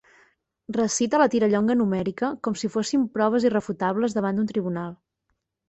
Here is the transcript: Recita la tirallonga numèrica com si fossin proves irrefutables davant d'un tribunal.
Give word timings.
Recita 0.77 1.19
la 1.21 1.27
tirallonga 1.33 1.75
numèrica 1.83 2.31
com 2.49 2.57
si 2.63 2.71
fossin 2.77 3.05
proves 3.21 3.47
irrefutables 3.53 4.19
davant 4.19 4.43
d'un 4.43 4.51
tribunal. 4.57 5.01